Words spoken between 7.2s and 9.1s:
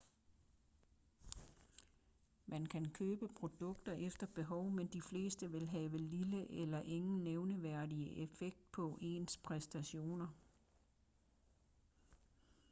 nævneværdig effekt på